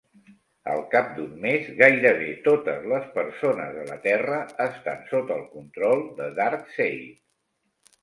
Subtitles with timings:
[0.75, 6.07] Al cap d'un mes, gairebé totes les persones de la Terra estan sota el control
[6.21, 7.17] de Darkseid.